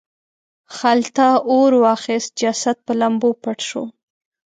[0.77, 3.83] خلته اور واخیست جسد په لمبو پټ شو.